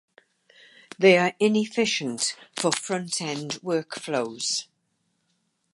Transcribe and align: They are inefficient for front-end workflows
They 0.97 1.19
are 1.19 1.35
inefficient 1.45 2.35
for 2.55 2.71
front-end 2.71 3.59
workflows 3.63 4.65